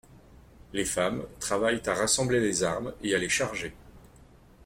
Les 0.73 0.83
femmes 0.85 1.25
travaillent 1.39 1.83
à 1.85 1.93
rassembler 1.93 2.39
les 2.39 2.63
armes 2.63 2.91
et 3.03 3.13
à 3.13 3.19
les 3.19 3.29
charger. 3.29 3.71